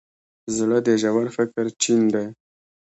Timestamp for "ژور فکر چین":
1.01-2.01